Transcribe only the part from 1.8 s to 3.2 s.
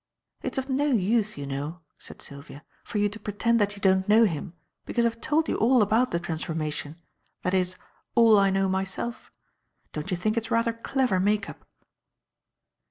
said Sylvia, "for you to